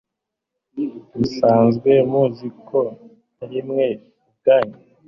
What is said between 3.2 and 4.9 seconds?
ari mwe ubwanyu